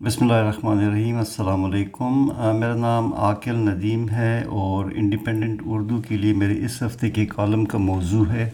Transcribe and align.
بسم 0.00 0.24
اللہ 0.24 0.34
الرحمن 0.34 0.78
الرحیم، 0.78 1.16
السلام 1.18 1.64
علیکم۔ 1.64 2.22
میرا 2.58 2.74
نام 2.74 3.12
عاقل 3.14 3.56
ندیم 3.58 4.08
ہے 4.08 4.42
اور 4.58 4.90
انڈیپینڈنٹ 4.94 5.62
اردو 5.64 6.00
کے 6.02 6.16
لیے 6.16 6.32
میرے 6.34 6.54
اس 6.64 6.80
ہفتے 6.82 7.10
کے 7.10 7.24
کالم 7.26 7.64
کا 7.64 7.78
موضوع 7.78 8.24
ہے، 8.26 8.48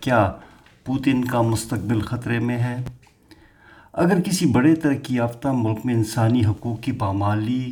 کیا 0.00 0.20
پوتن 0.86 1.24
کا 1.24 1.40
مستقبل 1.42 2.00
خطرے 2.00 2.38
میں 2.38 2.58
ہے؟ 2.58 2.76
اگر 3.92 4.20
کسی 4.20 4.46
بڑے 4.52 4.74
ترقی 4.74 5.14
یافتہ 5.14 5.48
ملک 5.54 5.78
میں 5.84 5.94
انسانی 5.94 6.44
حقوق 6.44 6.80
کی 6.82 6.92
پامالی، 6.98 7.70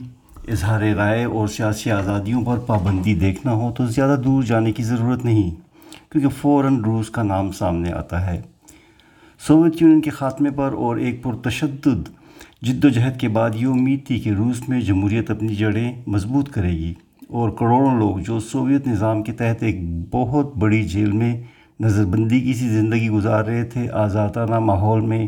اظہار 0.49 0.83
رائے 0.97 1.25
اور 1.25 1.49
سیاسی 1.49 1.91
آزادیوں 1.91 2.45
پر 2.45 2.59
پابندی 2.67 3.15
دیکھنا 3.21 3.53
ہو 3.53 3.71
تو 3.77 3.87
زیادہ 3.89 4.21
دور 4.21 4.43
جانے 4.43 4.73
کی 4.73 4.83
ضرورت 4.83 5.25
نہیں، 5.25 5.51
کیونکہ 6.13 6.29
فوراً 6.41 6.81
روس 6.81 7.11
کا 7.11 7.23
نام 7.23 7.53
سامنے 7.61 7.93
آتا 7.93 8.27
ہے۔ 8.27 8.41
سوویت 9.41 9.81
یونین 9.83 10.01
کے 10.01 10.11
خاتمے 10.11 10.51
پر 10.57 10.73
اور 10.75 10.97
ایک 10.97 11.23
پرتشدد 11.23 12.09
جد 12.63 12.85
و 12.85 12.89
جہد 12.89 13.21
کے 13.21 13.29
بعد 13.29 13.51
یہ 13.55 13.67
امید 13.67 14.07
تھی 14.07 14.21
کہ 14.21 14.31
روس 14.31 14.69
میں 14.69 14.81
جمہوریت 14.81 15.31
اپنی 15.31 15.55
جڑیں 15.55 16.03
مضبوط 16.07 16.51
کرے 16.51 16.71
گی 16.71 16.95
اور 17.29 17.51
کروڑوں 17.51 17.99
لوگ 17.99 18.19
جو 18.19 18.41
سوویت 18.41 18.87
نظام 18.87 19.23
کے 19.23 19.33
تحت 19.33 19.63
ایک 19.63 19.77
بہت 20.11 20.57
بڑی 20.57 20.83
جیل 20.83 21.13
میں 21.13 21.43
نظر 21.81 22.05
بندی 22.05 22.41
کی 22.41 22.55
سی 22.55 22.69
زندگی 22.69 23.09
گزار 23.09 23.45
رہے 23.45 23.65
تھے، 23.65 23.91
آزادانہ 23.91 24.59
ماحول 24.59 25.01
میں 25.01 25.27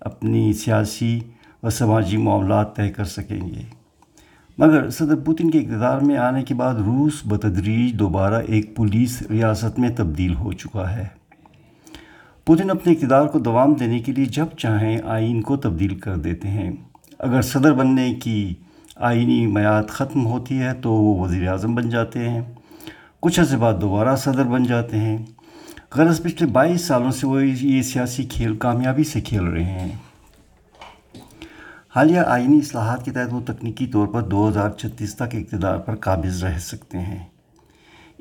اپنی 0.00 0.52
سیاسی 0.52 1.20
و 1.62 1.70
سماجی 1.70 2.16
معاملات 2.16 2.76
طے 2.76 2.88
کر 2.88 3.04
سکیں 3.04 3.40
گے۔ 3.40 3.62
مگر 4.58 4.90
صدر 4.90 5.16
پوتن 5.16 5.50
کے 5.50 5.58
اقتدار 5.58 6.00
میں 6.00 6.16
آنے 6.16 6.42
کے 6.42 6.54
بعد 6.54 6.74
روس 6.74 7.12
بتدریج 7.24 7.98
دوبارہ 7.98 8.42
ایک 8.46 8.76
پولیس 8.76 9.22
ریاست 9.30 9.78
میں 9.78 9.88
تبدیل 9.96 10.34
ہو 10.34 10.52
چکا 10.52 10.96
ہے۔ 10.96 11.19
پوتن 12.50 12.70
اپنے 12.70 12.92
اقتدار 12.92 13.26
کو 13.26 13.38
دوام 13.38 13.74
دینے 13.74 13.98
کے 13.98 14.12
لیے 14.12 14.24
جب 14.24 14.46
چاہیں 14.58 14.98
آئین 15.04 15.42
کو 15.42 15.56
تبدیل 15.56 15.98
کر 15.98 16.16
دیتے 16.16 16.48
ہیں۔ 16.48 16.70
اگر 17.18 17.42
صدر 17.42 17.72
بننے 17.72 18.14
کی 18.14 18.54
آئینی 18.96 19.46
میعاد 19.46 19.82
ختم 19.88 20.26
ہوتی 20.26 20.58
ہے 20.58 20.74
تو 20.74 20.92
وہ 20.92 21.20
وزیر 21.20 21.48
اعظم 21.48 21.74
بن 21.74 21.88
جاتے 21.88 22.28
ہیں۔ 22.28 22.40
کچھ 23.20 23.40
عرصے 23.40 23.56
بعد 23.56 23.74
دوبارہ 23.80 24.16
صدر 24.16 24.44
بن 24.44 24.62
جاتے 24.62 24.98
ہیں۔ 24.98 25.18
غرض 25.94 26.22
پچھلے 26.22 26.50
بائیس 26.50 26.84
سالوں 26.84 27.10
سے 27.10 27.26
وہ 27.26 27.46
یہ 27.46 27.82
سیاسی 27.82 28.24
کھیل 28.24 28.56
کامیابی 28.56 29.04
سے 29.04 29.20
کھیل 29.20 29.44
رہے 29.44 29.64
ہیں۔ 29.64 29.92
حالیہ 31.96 32.18
آئینی 32.18 32.58
اصلاحات 32.58 33.04
کے 33.04 33.10
تحت 33.10 33.32
وہ 33.32 33.40
تکنیکی 33.46 33.86
طور 33.86 34.06
پر 34.06 34.22
دو 34.22 34.48
ہزار 34.48 34.70
چھتیس 34.70 35.14
تک 35.14 35.34
اقتدار 35.34 35.78
پر 35.78 35.94
قابض 35.96 36.44
رہ 36.44 36.58
سکتے 36.58 36.98
ہیں۔ 36.98 37.24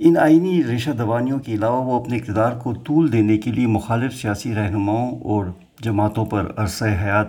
ان 0.01 0.17
آئینی 0.17 0.63
ریشہ 0.63 0.89
دوانیوں 0.89 1.39
کے 1.39 1.53
علاوہ 1.53 1.85
وہ 1.85 1.99
اپنے 1.99 2.17
اقتدار 2.17 2.51
کو 2.51 2.73
طول 2.73 3.11
دینے 3.11 3.37
کے 3.37 3.51
لیے 3.51 3.67
مخالف 3.67 4.13
سیاسی 4.13 4.55
رہنماؤں 4.55 5.19
اور 5.19 5.45
جماعتوں 5.81 6.25
پر 6.25 6.51
عرصہ 6.57 6.85
حیات 6.85 7.27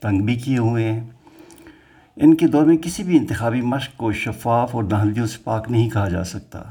تنگ 0.00 0.22
بھی 0.22 0.34
کیے 0.34 0.58
ہوئے 0.58 0.92
ہیں۔ 0.92 1.00
ان 2.16 2.34
کے 2.34 2.46
دور 2.46 2.66
میں 2.66 2.76
کسی 2.76 3.02
بھی 3.02 3.16
انتخابی 3.16 3.60
مشق 3.60 3.96
کو 3.96 4.12
شفاف 4.12 4.74
اور 4.74 4.84
دہندیوں 4.84 5.26
سے 5.26 5.38
پاک 5.44 5.70
نہیں 5.70 5.90
کہا 5.90 6.08
جا 6.08 6.24
سکتا۔ 6.24 6.62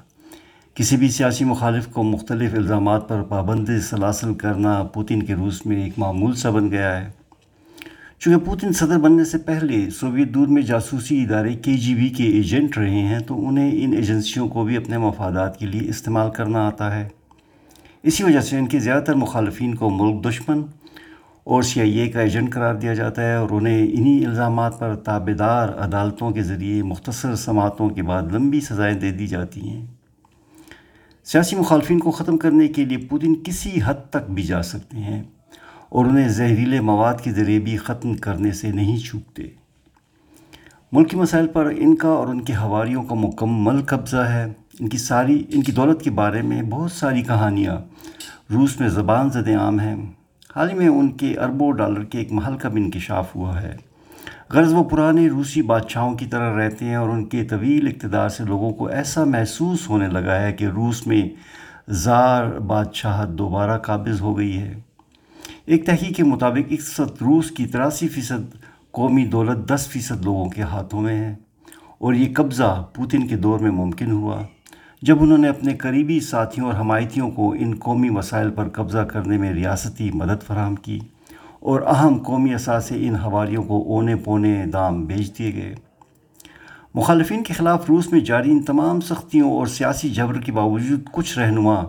کسی 0.73 0.97
بھی 0.97 1.09
سیاسی 1.09 1.45
مخالف 1.45 1.87
کو 1.87 2.03
مختلف 2.03 2.53
الزامات 2.53 3.09
پر 3.09 3.21
پابند 3.21 3.69
سلاسل 3.89 4.33
کرنا 4.33 4.83
پوتین 4.83 5.23
کے 5.23 5.35
روس 5.35 5.65
میں 5.65 5.83
ایک 5.83 5.93
معمول 5.97 6.35
سا 6.35 6.49
بن 6.49 6.71
گیا 6.71 7.01
ہے۔ 7.01 7.18
چونکہ 8.19 8.45
پوتن 8.45 8.73
صدر 8.73 8.97
بننے 8.97 9.23
سے 9.25 9.37
پہلے 9.37 9.89
سوویت 9.89 10.29
دور 10.29 10.47
میں 10.47 10.61
جاسوسی 10.61 11.23
ادارے 11.23 11.53
کے 11.53 11.73
جی 11.73 11.95
بی 11.95 12.09
کے 12.09 12.23
ایجنٹ 12.23 12.77
رہے 12.77 12.99
ہیں، 12.99 13.19
تو 13.19 13.47
انہیں 13.47 13.71
ان 13.73 13.93
ایجنسیوں 13.93 14.47
کو 14.47 14.63
بھی 14.63 14.77
اپنے 14.77 14.97
مفادات 14.97 15.59
کے 15.59 15.65
لیے 15.65 15.89
استعمال 15.89 16.31
کرنا 16.31 16.67
آتا 16.67 16.95
ہے۔ 16.95 17.07
اسی 18.03 18.23
وجہ 18.23 18.41
سے 18.41 18.57
ان 18.57 18.67
کے 18.67 18.79
زیادہ 18.79 19.03
تر 19.03 19.13
مخالفین 19.13 19.75
کو 19.75 19.89
ملک 19.89 20.29
دشمن 20.29 20.61
اور 21.43 21.61
سی 21.61 21.79
آئی 21.79 21.97
اے 21.97 22.07
کا 22.07 22.21
ایجنٹ 22.21 22.53
قرار 22.53 22.75
دیا 22.75 22.93
جاتا 22.93 23.21
ہے 23.21 23.35
اور 23.35 23.49
انہیں 23.51 23.87
انہی 23.91 24.25
الزامات 24.25 24.79
پر 24.79 24.95
تابے 24.95 25.33
دار 25.33 25.69
عدالتوں 25.69 26.31
کے 26.31 26.43
ذریعے 26.43 26.83
مختصر 26.83 27.35
سماعتوں 27.35 27.89
کے 27.89 28.03
بعد 28.03 28.23
لمبی 28.31 28.59
سزائیں 28.59 28.99
دے 28.99 29.11
دی 29.11 29.27
جاتی 29.27 29.69
ہیں۔ 29.69 29.85
سیاسی 31.23 31.55
مخالفین 31.55 31.99
کو 31.99 32.11
ختم 32.11 32.37
کرنے 32.37 32.67
کے 32.67 32.85
لیے 32.85 32.97
پوتن 32.97 33.43
کسی 33.43 33.79
حد 33.85 34.09
تک 34.09 34.31
بھی 34.31 34.43
جا 34.43 34.63
سکتے 34.63 34.97
ہیں۔ 34.97 35.23
اور 35.89 36.05
انہیں 36.05 36.29
زہریلے 36.29 36.81
مواد 36.81 37.13
کے 37.23 37.31
ذریعے 37.31 37.59
بھی 37.59 37.77
ختم 37.77 38.13
کرنے 38.13 38.51
سے 38.51 38.71
نہیں 38.71 38.97
چوکتے۔ 38.97 39.43
ملکی 40.91 41.17
مسائل 41.17 41.47
پر 41.47 41.71
ان 41.77 41.95
کا 41.95 42.07
اور 42.07 42.27
ان 42.27 42.41
کے 42.41 42.53
حواریوں 42.53 43.03
کا 43.03 43.15
مکمل 43.15 43.81
قبضہ 43.81 44.17
ہے۔ 44.17 44.53
ان 44.79 44.89
کی 44.89 44.97
ساری، 44.97 45.43
ان 45.49 45.61
کی 45.61 45.71
دولت 45.71 46.01
کے 46.01 46.11
بارے 46.11 46.41
میں 46.41 46.61
بہت 46.61 46.91
ساری 46.91 47.21
کہانیاں 47.21 47.77
روس 48.53 48.79
میں 48.79 48.89
زبان 48.89 49.29
زد 49.29 49.47
عام 49.59 49.79
ہیں۔ 49.79 49.95
حال 50.55 50.69
ہی 50.69 50.75
میں 50.75 50.87
ان 50.87 51.11
کے 51.11 51.37
اربوں 51.37 51.73
ڈالر 51.73 52.03
کے 52.03 52.17
ایک 52.17 52.31
محل 52.31 52.57
کا 52.57 52.69
بھی 52.69 52.83
انکشاف 52.83 53.35
ہوا 53.35 53.61
ہے۔ 53.61 53.75
غرض 54.49 54.73
وہ 54.73 54.83
پرانے 54.83 55.27
روسی 55.27 55.61
بادشاہوں 55.61 56.15
کی 56.15 56.25
طرح 56.25 56.57
رہتے 56.57 56.85
ہیں 56.85 56.95
اور 56.95 57.09
ان 57.09 57.25
کے 57.25 57.43
طویل 57.43 57.87
اقتدار 57.87 58.29
سے 58.29 58.43
لوگوں 58.43 58.71
کو 58.71 58.87
ایسا 58.87 59.23
محسوس 59.23 59.89
ہونے 59.89 60.07
لگا 60.07 60.41
ہے 60.41 60.53
کہ 60.53 60.65
روس 60.65 61.07
میں 61.07 61.29
زار 61.89 62.59
بادشاہت 62.59 63.29
دوبارہ 63.29 63.77
قابض 63.77 64.21
ہو 64.21 64.37
گئی 64.37 64.57
ہے۔ 64.57 64.88
ایک 65.69 65.85
تحقیق 65.85 66.17
کے 66.17 66.23
مطابق 66.23 66.71
اقتصد 66.71 67.21
روس 67.21 67.51
کی 67.51 67.65
تراسی 67.65 68.07
فیصد 68.07 68.55
قومی 68.91 69.25
دولت 69.25 69.69
دس 69.69 69.87
فیصد 69.87 70.25
لوگوں 70.25 70.45
کے 70.45 70.61
ہاتھوں 70.61 71.01
میں 71.01 71.19
ہے 71.19 71.35
اور 71.97 72.13
یہ 72.13 72.25
قبضہ 72.35 72.87
پوتن 72.95 73.27
کے 73.27 73.35
دور 73.35 73.59
میں 73.59 73.71
ممکن 73.71 74.11
ہوا۔ 74.11 74.41
جب 75.01 75.23
انہوں 75.23 75.37
نے 75.37 75.47
اپنے 75.47 75.73
قریبی 75.73 76.19
ساتھیوں 76.19 76.71
اور 76.71 76.79
حمایتیوں 76.79 77.31
کو 77.31 77.55
ان 77.59 77.75
قومی 77.75 78.09
وسائل 78.09 78.49
پر 78.49 78.69
قبضہ 78.69 78.97
کرنے 78.97 79.37
میں 79.37 79.53
ریاستی 79.53 80.11
مدد 80.13 80.47
فراہم 80.47 80.75
کی 80.75 80.99
اور 81.59 81.81
اہم 81.81 82.17
قومی 82.17 82.53
اثاثے 82.53 83.07
ان 83.07 83.15
حواریوں 83.15 83.63
کو 83.63 83.93
اونے 83.93 84.15
پونے 84.15 84.65
دام 84.73 85.05
بیچ 85.05 85.37
دیے 85.37 85.53
گئے۔ 85.53 85.75
مخالفین 86.95 87.43
کے 87.43 87.53
خلاف 87.53 87.89
روس 87.89 88.11
میں 88.11 88.19
جاری 88.19 88.51
ان 88.51 88.63
تمام 88.63 89.01
سختیوں 89.01 89.51
اور 89.51 89.67
سیاسی 89.67 90.09
جبر 90.09 90.41
کے 90.41 90.51
باوجود 90.51 90.99
کچھ 91.11 91.39
رہنما 91.39 91.83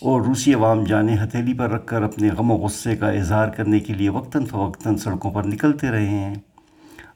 اور 0.00 0.20
روسی 0.20 0.54
عوام 0.54 0.84
جانے 0.84 1.16
ہتھیلی 1.24 1.54
پر 1.54 1.70
رکھ 1.70 1.86
کر 1.86 2.02
اپنے 2.02 2.30
غم 2.38 2.50
و 2.50 2.56
غصے 2.56 2.96
کا 2.96 3.10
اظہار 3.10 3.48
کرنے 3.48 3.80
کے 3.80 3.94
لیے 3.94 4.08
وقتاً 4.08 4.44
فوقتاً 4.44 4.96
سڑکوں 4.96 5.30
پر 5.30 5.44
نکلتے 5.44 5.90
رہے 5.90 6.08
ہیں۔ 6.08 6.34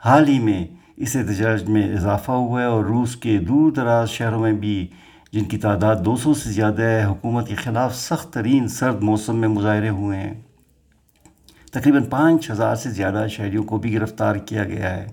حال 0.04 0.28
ہی 0.28 0.38
میں 0.38 0.66
اس 0.96 1.16
احتجاج 1.16 1.68
میں 1.68 1.94
اضافہ 1.94 2.32
ہوا 2.32 2.60
ہے 2.60 2.66
اور 2.66 2.84
روس 2.84 3.16
کے 3.16 3.38
دور 3.38 3.72
دراز 3.72 4.10
شہروں 4.10 4.40
میں 4.40 4.52
بھی 4.52 4.86
جن 5.32 5.44
کی 5.44 5.58
تعداد 5.58 5.96
دو 6.04 6.16
سو 6.16 6.34
سے 6.34 6.50
زیادہ 6.50 6.82
ہے، 6.82 7.04
حکومت 7.04 7.48
کے 7.48 7.54
خلاف 7.54 7.96
سخت 7.96 8.32
ترین 8.32 8.68
سرد 8.68 9.02
موسم 9.02 9.36
میں 9.36 9.48
مظاہرے 9.48 9.88
ہوئے 9.88 10.20
ہیں۔ 10.20 10.34
تقریباً 11.72 12.04
پانچ 12.04 12.50
ہزار 12.50 12.76
سے 12.76 12.90
زیادہ 12.90 13.26
شہریوں 13.30 13.64
کو 13.64 13.78
بھی 13.78 13.94
گرفتار 13.94 14.36
کیا 14.36 14.64
گیا 14.64 14.96
ہے۔ 14.96 15.06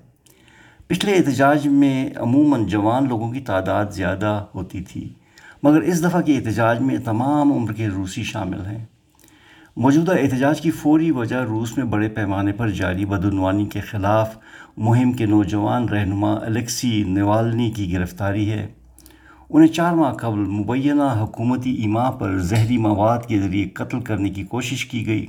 پچھلے 0.88 1.14
احتجاج 1.14 1.68
میں 1.68 2.10
عموماً 2.16 2.66
جوان 2.66 3.08
لوگوں 3.08 3.32
کی 3.32 3.40
تعداد 3.40 3.86
زیادہ 3.92 4.46
ہوتی 4.56 4.82
تھی۔ 4.82 5.14
مگر 5.64 5.82
اس 5.82 6.04
دفعہ 6.04 6.22
کے 6.22 6.38
احتجاج 6.38 6.82
میں 6.82 6.98
تمام 6.98 7.52
عمر 7.52 7.74
کے 7.74 7.88
روسی 7.88 8.24
شامل 8.24 8.66
ہیں۔ 8.66 8.86
موجودہ 9.78 10.12
احتجاج 10.12 10.62
کی 10.62 10.72
فوری 10.72 11.12
وجہ 11.12 11.36
روس 11.36 11.78
میں 11.78 11.86
بڑے 11.86 12.10
پیمانے 12.10 12.52
پر 12.52 12.70
جاری 12.70 13.06
بدعنوانی 13.06 13.66
کے 13.66 13.80
خلاف 13.80 14.38
مہم 14.78 15.14
کے 15.14 15.26
نوجوان 15.26 15.90
رہنما 15.90 16.34
الیکسی 16.34 17.04
نیوالنی 17.04 17.72
کی 17.72 17.94
گرفتاری 17.94 18.50
ہے۔ 18.50 18.68
انہیں 19.50 19.68
چار 19.68 19.94
ماہ 19.94 20.14
قبل 20.14 20.40
مبینہ 20.40 21.20
حکومتی 21.22 21.72
ایما 21.72 22.12
پر 22.12 22.38
زہری 22.38 22.78
مواد 22.78 23.20
کے 23.28 23.40
ذریعے 23.40 23.70
قتل 23.70 24.00
کرنے 24.00 24.30
کی 24.30 24.44
کوشش 24.44 24.86
کی 24.86 25.08
گئی۔ 25.08 25.26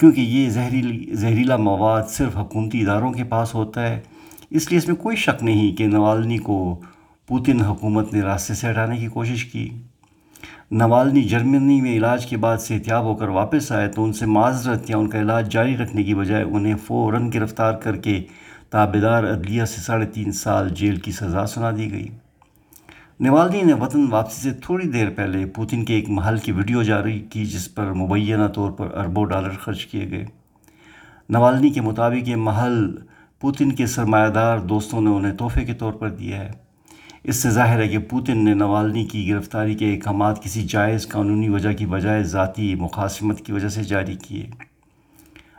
کیونکہ 0.00 0.20
یہ 0.20 0.50
زہریلی، 0.50 1.14
زہریلا 1.14 1.56
مواد 1.56 2.02
صرف 2.08 2.36
حکومتی 2.36 2.80
اداروں 2.80 3.12
کے 3.12 3.24
پاس 3.24 3.54
ہوتا 3.54 3.86
ہے، 3.86 4.00
اس 4.50 4.70
لیے 4.70 4.78
اس 4.78 4.88
میں 4.88 4.96
کوئی 4.96 5.16
شک 5.16 5.42
نہیں 5.42 5.76
کہ 5.76 5.86
نوالنی 5.86 6.38
کو 6.38 6.80
پوتن 7.28 7.60
حکومت 7.60 8.12
نے 8.14 8.20
راستے 8.20 8.54
سے 8.54 8.70
ہٹانے 8.70 8.96
کی 8.96 9.06
کوشش 9.06 9.44
کی۔ 9.44 9.70
نوالنی 10.70 11.22
جرمنی 11.22 11.80
میں 11.80 11.96
علاج 11.96 12.26
کے 12.26 12.36
بعد 12.36 12.58
صحتیاب 12.58 13.04
ہو 13.04 13.14
کر 13.14 13.28
واپس 13.28 13.72
آئے 13.72 13.88
تو 13.88 14.04
ان 14.04 14.12
سے 14.12 14.26
معذرت 14.26 14.90
یا 14.90 14.96
ان 14.96 15.08
کا 15.08 15.20
علاج 15.20 15.52
جاری 15.52 15.76
رکھنے 15.76 16.02
کی 16.02 16.14
بجائے 16.14 16.42
انہیں 16.42 16.74
فوراً 16.84 17.30
گرفتار 17.34 17.72
کر 17.72 17.96
کے 17.96 18.22
تابدار 18.70 19.24
عدلیہ 19.24 19.64
سے 19.64 19.80
ساڑھے 19.80 20.06
تین 20.06 20.32
سال 20.32 20.68
جیل 20.68 20.96
کی 20.96 21.12
سزا 21.12 21.46
سنا 21.46 21.70
دی 21.70 21.92
گئی۔ 21.92 22.08
نوالنی 23.20 23.62
نے 23.62 23.72
وطن 23.72 24.06
واپسی 24.10 24.42
سے 24.42 24.56
تھوڑی 24.60 24.88
دیر 24.88 25.10
پہلے 25.10 25.46
پوتن 25.46 25.84
کے 25.84 25.94
ایک 25.94 26.08
محل 26.08 26.38
کی 26.38 26.52
ویڈیو 26.52 26.82
جاری 26.82 27.18
کی 27.18 27.44
جس 27.44 27.74
پر 27.74 27.92
مبینہ 27.92 28.46
طور 28.46 28.70
پر 28.70 28.96
اربوں 28.96 29.26
ڈالر 29.26 29.50
خرچ 29.50 29.86
کیے 29.86 30.10
گئے۔ 30.10 30.24
نوالنی 31.28 31.70
کے 31.70 31.80
مطابق 31.80 32.28
یہ 32.28 32.36
محل 32.36 32.96
پوتن 33.40 33.72
کے 33.72 33.86
سرمایہ 33.86 34.28
دار 34.28 34.58
دوستوں 34.58 35.00
نے 35.00 35.10
انہیں 35.10 35.32
تحفے 35.32 35.64
کے 35.64 35.74
طور 35.74 35.92
پر 35.92 36.08
دیا 36.08 36.40
ہے۔ 36.40 36.65
اس 37.28 37.36
سے 37.36 37.50
ظاہر 37.50 37.82
ہے 37.82 37.88
کہ 37.88 37.98
پوتن 37.98 38.44
نے 38.44 38.54
نوالنی 38.54 39.04
کی 39.04 39.30
گرفتاری 39.30 39.74
کے 39.74 39.94
احکامات 39.94 40.42
کسی 40.42 40.62
جائز 40.62 41.08
قانونی 41.08 41.48
وجہ 41.48 41.72
کی 41.72 41.86
بجائے 41.86 42.22
ذاتی 42.22 42.74
مقاصمت 42.74 43.40
کی 43.40 43.52
وجہ 43.52 43.68
سے 43.68 43.84
جاری 43.84 44.14
کیے۔ 44.14 44.46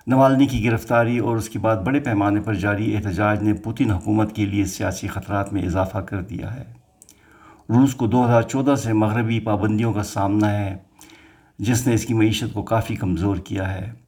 نوالنی 0.07 0.45
کی 0.45 0.65
گرفتاری 0.65 1.17
اور 1.17 1.37
اس 1.37 1.49
کے 1.49 1.59
بعد 1.59 1.75
بڑے 1.75 1.99
پیمانے 1.99 2.41
پر 2.41 2.53
جاری 2.53 2.95
احتجاج 2.95 3.43
نے 3.43 3.53
پوتن 3.53 3.91
حکومت 3.91 4.35
کے 4.35 4.45
لیے 4.45 4.65
سیاسی 4.65 5.07
خطرات 5.07 5.53
میں 5.53 5.63
اضافہ 5.63 5.97
کر 5.97 6.21
دیا 6.21 6.55
ہے۔ 6.55 6.63
روس 7.69 7.95
کو 7.95 8.07
دو 8.07 8.25
ہزار 8.25 8.41
چودہ 8.41 8.75
سے 8.75 8.93
مغربی 8.93 9.39
پابندیوں 9.39 9.93
کا 9.93 10.03
سامنا 10.03 10.51
ہے، 10.51 10.77
جس 11.59 11.87
نے 11.87 11.93
اس 11.93 12.05
کی 12.05 12.13
معیشت 12.13 12.53
کو 12.53 12.63
کافی 12.63 12.95
کمزور 12.95 13.37
کیا 13.37 13.75
ہے۔ 13.75 14.06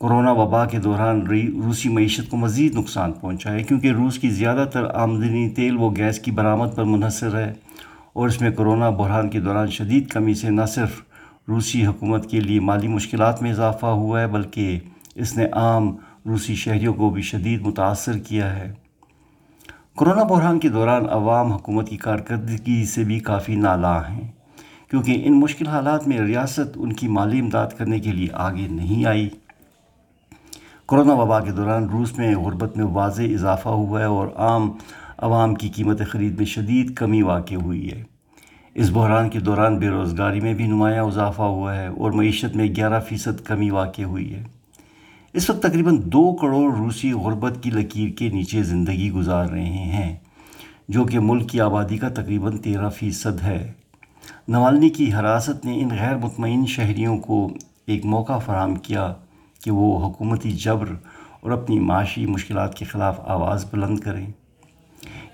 کورونا 0.00 0.30
وبا 0.32 0.64
کے 0.66 0.78
دوران 0.78 1.20
روسی 1.26 1.88
معیشت 1.88 2.30
کو 2.30 2.36
مزید 2.36 2.74
نقصان 2.74 3.12
پہنچا 3.12 3.52
ہے، 3.52 3.62
کیونکہ 3.62 3.90
روس 3.92 4.18
کی 4.18 4.28
زیادہ 4.30 4.64
تر 4.72 4.84
آمدنی 4.94 5.48
تیل 5.48 5.76
و 5.76 5.88
گیس 5.88 6.18
کی 6.18 6.30
برآمد 6.30 6.74
پر 6.74 6.84
منحصر 6.84 7.36
ہے 7.38 7.52
اور 8.12 8.28
اس 8.28 8.40
میں 8.40 8.50
کرونا 8.50 8.88
بحران 8.90 9.28
کے 9.30 9.40
دوران 9.40 9.70
شدید 9.70 10.08
کمی 10.08 10.34
سے 10.34 10.50
نہ 10.50 10.64
صرف 10.64 11.00
روسی 11.48 11.84
حکومت 11.86 12.28
کے 12.30 12.40
لیے 12.40 12.60
مالی 12.60 12.88
مشکلات 12.88 13.42
میں 13.42 13.50
اضافہ 13.50 13.86
ہوا 13.86 14.20
ہے، 14.20 14.26
بلکہ 14.26 14.78
اس 15.14 15.36
نے 15.36 15.46
عام 15.52 15.90
روسی 16.26 16.54
شہریوں 16.54 16.94
کو 16.94 17.10
بھی 17.10 17.22
شدید 17.22 17.66
متاثر 17.66 18.18
کیا 18.18 18.56
ہے۔ 18.56 18.72
کرونا 19.98 20.22
بحران 20.22 20.58
کے 20.58 20.68
دوران 20.68 21.08
عوام 21.10 21.52
حکومت 21.52 21.88
کی 21.88 21.96
کارکردگی 21.96 22.84
سے 22.84 23.04
بھی 23.04 23.18
کافی 23.20 23.56
نالاں 23.56 23.98
ہیں، 24.08 24.26
کیونکہ 24.90 25.22
ان 25.24 25.38
مشکل 25.40 25.66
حالات 25.66 26.08
میں 26.08 26.18
ریاست 26.18 26.76
ان 26.76 26.92
کی 26.92 27.08
مالی 27.08 27.40
امداد 27.40 27.78
کرنے 27.78 27.98
کے 27.98 28.12
لیے 28.12 28.28
آگے 28.32 28.66
نہیں 28.70 29.04
آئی۔ 29.06 29.28
کرونا 30.90 31.14
وبا 31.14 31.40
کے 31.40 31.52
دوران 31.52 31.88
روس 31.88 32.18
میں 32.18 32.34
غربت 32.34 32.76
میں 32.76 32.84
واضح 32.84 33.22
اضافہ 33.22 33.68
ہوا 33.68 34.00
ہے 34.00 34.04
اور 34.04 34.28
عام 34.36 34.70
عوام 35.18 35.54
کی 35.54 35.68
قیمت 35.68 36.02
خرید 36.08 36.36
میں 36.36 36.46
شدید 36.46 36.94
کمی 36.94 37.22
واقع 37.22 37.54
ہوئی 37.54 37.90
ہے۔ 37.90 38.02
اس 38.74 38.90
بحران 38.92 39.28
کے 39.28 39.40
دوران 39.40 39.78
بے 39.78 39.88
روزگاری 39.88 40.40
میں 40.40 40.54
بھی 40.54 40.66
نمایاں 40.66 41.04
اضافہ 41.04 41.42
ہوا 41.42 41.76
ہے 41.76 41.86
اور 41.86 42.10
معیشت 42.10 42.56
میں 42.56 42.66
گیارہ 42.76 43.00
فیصد 43.00 43.44
کمی 43.44 43.70
واقع 43.70 44.02
ہوئی 44.02 44.34
ہے۔ 44.34 44.44
اس 45.32 45.50
وقت 45.50 45.62
تقریباً 45.62 46.00
دو 46.04 46.32
کروڑ 46.32 46.74
روسی 46.74 47.12
غربت 47.12 47.62
کی 47.62 47.70
لکیر 47.70 48.10
کے 48.10 48.28
نیچے 48.28 48.62
زندگی 48.62 49.10
گزار 49.10 49.46
رہے 49.46 49.84
ہیں، 49.86 50.16
جو 50.88 51.04
کہ 51.04 51.18
ملک 51.20 51.50
کی 51.50 51.60
آبادی 51.60 51.98
کا 51.98 52.08
تقریباً 52.08 52.56
تیرہ 52.56 52.88
فیصد 52.88 53.42
ہے۔ 53.42 53.72
نوالنی 54.48 54.88
کی 54.88 55.12
حراست 55.12 55.64
نے 55.64 55.82
ان 55.82 55.88
غیر 55.90 56.16
مطمئن 56.16 56.66
شہریوں 56.66 57.18
کو 57.18 57.48
ایک 57.86 58.06
موقع 58.06 58.38
فراہم 58.38 58.74
کیا۔ 58.74 59.14
کہ 59.64 59.70
وہ 59.70 60.08
حکومتی 60.08 60.50
جبر 60.50 60.86
اور 61.40 61.50
اپنی 61.50 61.78
معاشی 61.78 62.26
مشکلات 62.26 62.74
کے 62.74 62.84
خلاف 62.84 63.20
آواز 63.20 63.66
بلند 63.72 64.00
کریں۔ 64.00 64.26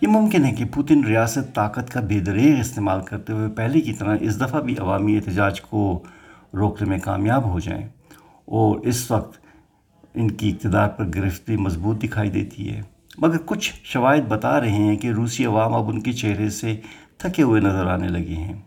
یہ 0.00 0.08
ممکن 0.08 0.44
ہے 0.44 0.52
کہ 0.52 0.64
پوتن 0.75 1.05
ریاست 1.05 1.55
طاقت 1.55 1.93
کا 1.93 2.00
بے 2.00 2.20
دریغ 2.20 2.61
استعمال 2.61 3.00
کرتے 3.00 3.32
ہوئے 3.32 3.49
پہلے 3.49 3.81
کی 3.81 3.93
طرح 3.93 4.17
اس 4.20 4.40
دفعہ 4.40 4.61
بھی 4.61 4.76
عوامی 4.78 5.17
احتجاج 5.17 5.61
کو 5.61 6.02
روکنے 6.55 6.88
میں 6.88 6.99
کامیاب 6.99 7.44
ہو 7.44 7.61
جائیں 7.61 7.87
اور 8.44 8.78
اس 8.78 9.11
وقت 9.11 9.38
ان 10.14 10.31
کی 10.31 10.50
اقتدار 10.50 10.88
پر 10.88 11.06
گرفتی 11.14 11.56
مضبوط 11.56 12.02
دکھائی 12.02 12.31
دیتی 12.31 12.70
ہے۔ 12.70 12.82
مگر 13.19 13.37
کچھ 13.44 13.72
شواہد 13.84 14.29
بتا 14.29 14.61
رہے 14.61 14.70
ہیں 14.70 14.96
کہ 14.96 15.08
روسی 15.08 15.44
عوام 15.44 15.75
اب 15.75 15.88
ان 15.88 16.00
کے 16.00 16.12
چہرے 16.12 16.50
سے 16.50 16.81
تھکے 17.19 17.43
ہوئے 17.43 17.61
نظر 17.61 17.87
آنے 17.87 18.08
لگے 18.08 18.34
ہیں۔ 18.34 18.61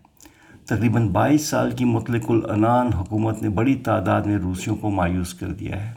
تقریباً 0.69 1.07
بائیس 1.07 1.45
سال 1.45 1.71
کی 1.71 1.85
مطلق 1.85 2.31
العنان 2.31 2.93
حکومت 2.93 3.41
نے 3.41 3.49
بڑی 3.49 3.75
تعداد 3.75 4.21
میں 4.21 4.37
روسیوں 4.37 4.75
کو 4.75 4.89
مایوس 4.89 5.33
کر 5.33 5.47
دیا 5.47 5.87
ہے 5.87 5.93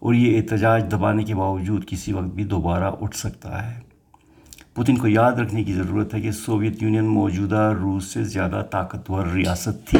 اور 0.00 0.14
یہ 0.14 0.36
احتجاج 0.36 0.84
دبانے 0.92 1.24
کے 1.24 1.34
باوجود 1.34 1.86
کسی 1.86 2.12
وقت 2.12 2.34
بھی 2.34 2.44
دوبارہ 2.44 2.90
اٹھ 3.00 3.16
سکتا 3.16 3.70
ہے۔ 3.70 3.80
پوتن 4.74 4.96
کو 4.96 5.08
یاد 5.08 5.32
رکھنے 5.32 5.64
کی 5.64 5.72
ضرورت 5.72 6.14
ہے 6.14 6.20
کہ 6.20 6.30
سوویت 6.30 6.82
یونین 6.82 7.04
موجودہ 7.04 7.74
روس 7.82 8.04
سے 8.04 8.24
زیادہ 8.24 8.62
طاقتور 8.70 9.26
ریاست 9.26 9.86
تھی۔ 9.86 9.98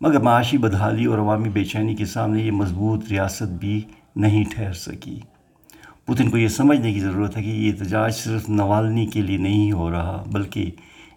مگر 0.00 0.20
معاشی 0.20 0.58
بدحالی 0.58 1.04
اور 1.04 1.18
عوامی 1.18 1.48
بے 1.48 1.64
چینی 1.64 1.94
کے 1.94 2.04
سامنے 2.04 2.42
یہ 2.42 2.50
مضبوط 2.50 3.04
ریاست 3.10 3.50
بھی 3.60 3.80
نہیں 4.16 4.44
ٹھہر 4.50 4.72
سکی۔ 4.72 5.20
پوتن 6.06 6.30
کو 6.30 6.36
یہ 6.36 6.48
سمجھنے 6.48 6.92
کی 6.92 7.00
ضرورت 7.00 7.36
ہے 7.36 7.42
کہ 7.42 7.48
یہ 7.48 7.72
احتجاج 7.72 8.14
صرف 8.14 8.48
نوالنی 8.48 9.06
کے 9.06 9.22
لیے 9.22 9.36
نہیں 9.36 9.72
ہو 9.72 9.90
رہا، 9.90 10.24
بلکہ 10.32 10.70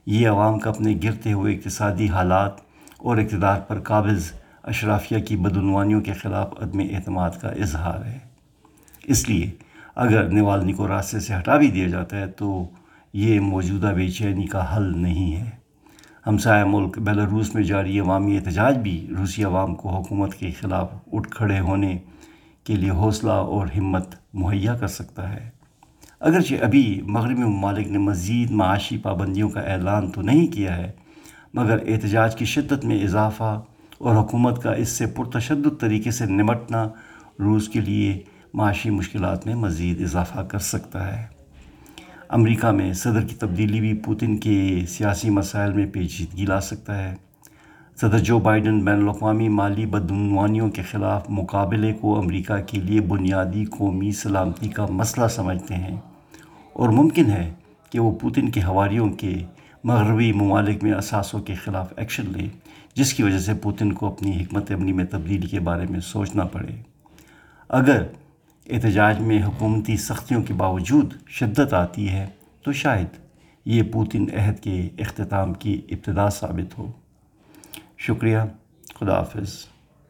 یہ 0.05 0.29
عوام 0.29 0.59
کا 0.59 0.69
اپنے 0.69 0.97
گرتے 1.03 1.33
ہوئے 1.33 1.55
اقتصادی 1.55 2.09
حالات 2.09 2.51
اور 2.97 3.17
اقتدار 3.17 3.59
پر 3.59 3.79
قابض 3.79 4.31
اشرافیہ 4.63 5.19
کی 5.19 5.37
بدعنوانیوں 5.37 6.01
کے 6.01 6.13
خلاف 6.13 6.53
عدم 6.61 6.79
اعتماد 6.79 7.29
کا 7.41 7.47
اظہار 7.47 8.05
ہے۔ 8.05 8.19
اس 9.03 9.29
لیے 9.29 9.51
اگر 9.95 10.29
نوالنی 10.29 10.73
کو 10.73 10.87
راستے 10.87 11.19
سے 11.19 11.35
ہٹا 11.35 11.57
بھی 11.57 11.67
دیا 11.67 11.87
جاتا 11.87 12.17
ہے 12.17 12.27
تو 12.27 12.69
یہ 13.13 13.39
موجودہ 13.39 13.93
بے 13.95 14.07
چینی 14.07 14.47
کا 14.47 14.77
حل 14.77 14.97
نہیں 14.97 15.35
ہے۔ 15.35 15.49
ہمسایہ 16.27 16.63
ملک 16.63 16.99
بیلاروس 16.99 17.55
میں 17.55 17.63
جاری 17.63 17.99
عوامی 17.99 18.37
احتجاج 18.37 18.77
بھی 18.77 19.07
روسی 19.17 19.43
عوام 19.43 19.75
کو 19.75 19.89
حکومت 19.89 20.33
کے 20.33 20.51
خلاف 20.51 20.93
اٹھ 21.13 21.29
کھڑے 21.29 21.59
ہونے 21.59 21.97
کے 22.63 22.75
لیے 22.75 22.89
حوصلہ 22.89 23.31
اور 23.31 23.67
ہمت 23.77 24.15
مہیا 24.33 24.75
کر 24.75 24.87
سکتا 24.87 25.33
ہے۔ 25.33 25.60
اگرچہ 26.21 26.55
ابھی 26.61 27.01
مغربی 27.07 27.43
ممالک 27.43 27.87
نے 27.87 27.97
مزید 27.97 28.51
معاشی 28.51 28.97
پابندیوں 28.97 29.49
کا 29.49 29.59
اعلان 29.59 30.11
تو 30.11 30.21
نہیں 30.21 30.47
کیا 30.47 30.77
ہے، 30.77 30.91
مگر 31.53 31.77
احتجاج 31.87 32.35
کی 32.35 32.45
شدت 32.45 32.85
میں 32.85 33.03
اضافہ 33.03 33.61
اور 33.97 34.15
حکومت 34.15 34.63
کا 34.63 34.73
اس 34.73 34.89
سے 34.89 35.05
پرتشدد 35.05 35.79
طریقے 35.79 36.11
سے 36.11 36.25
نمٹنا 36.25 36.89
روس 37.39 37.69
کے 37.69 37.79
لیے 37.79 38.19
معاشی 38.53 38.89
مشکلات 38.89 39.45
میں 39.45 39.55
مزید 39.55 40.01
اضافہ 40.01 40.39
کر 40.39 40.59
سکتا 40.59 41.17
ہے۔ 41.17 41.25
امریکہ 42.29 42.71
میں 42.71 42.93
صدر 42.93 43.21
کی 43.21 43.35
تبدیلی 43.35 43.79
بھی 43.79 43.93
پوتن 43.93 44.37
کے 44.37 44.79
سیاسی 44.89 45.29
مسائل 45.29 45.73
میں 45.73 45.85
پیچیدگی 45.85 46.45
لا 46.45 46.59
سکتا 46.59 47.03
ہے۔ 47.03 47.15
صدر 48.01 48.19
جو 48.19 48.39
بائیڈن 48.39 48.85
بین 48.85 49.01
الاقوامی 49.01 49.49
مالی 49.49 49.85
بدعنوانیوں 49.85 50.69
کے 50.69 50.81
خلاف 50.81 51.29
مقابلے 51.29 51.93
کو 51.93 52.19
امریکہ 52.19 52.57
کے 52.67 52.79
لیے 52.79 53.01
بنیادی 53.01 53.65
قومی 53.65 54.11
سلامتی 54.11 54.69
کا 54.69 54.85
مسئلہ 54.89 55.27
سمجھتے 55.27 55.75
ہیں۔ 55.75 55.97
اور 56.73 56.89
ممکن 56.89 57.25
ہے 57.25 57.53
کہ 57.89 57.99
وہ 57.99 58.15
پوتن 58.15 58.51
کے 58.51 58.61
حواریوں 58.61 59.09
کے 59.09 59.43
مغربی 59.83 60.33
ممالک 60.33 60.83
میں 60.83 60.91
اثاثوں 60.91 61.39
کے 61.39 61.55
خلاف 61.55 61.93
ایکشن 61.97 62.23
لے، 62.37 62.47
جس 62.93 63.13
کی 63.13 63.23
وجہ 63.23 63.39
سے 63.39 63.53
پوتن 63.53 63.93
کو 63.93 64.07
اپنی 64.07 64.43
حکمت 64.43 64.71
عملی 64.71 64.93
میں 64.93 65.05
تبدیلی 65.05 65.47
کے 65.47 65.59
بارے 65.59 65.85
میں 65.89 65.99
سوچنا 65.99 66.43
پڑے۔ 66.43 66.81
اگر 67.69 68.03
احتجاج 68.69 69.19
میں 69.19 69.43
حکومتی 69.43 69.97
سختیوں 69.97 70.43
کے 70.43 70.53
باوجود 70.53 71.13
شدت 71.27 71.73
آتی 71.73 72.09
ہے، 72.09 72.27
تو 72.63 72.71
شاید 72.71 73.07
یہ 73.65 73.83
پوتن 73.83 74.25
عہد 74.37 74.59
کے 74.59 74.89
اختتام 74.99 75.53
کی 75.53 75.81
ابتدا 75.89 76.29
ثابت 76.29 76.77
ہو۔ 76.77 76.91
شکریہ، 77.97 78.37
خدا 78.95 79.19
حافظ۔ 79.19 79.70